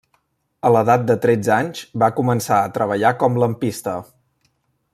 A 0.67 0.69
l'edat 0.75 1.03
de 1.09 1.15
tretze 1.25 1.51
anys 1.57 1.83
va 2.05 2.09
començar 2.21 2.57
a 2.63 2.73
treballar 2.79 3.13
com 3.25 3.37
lampista. 3.45 3.95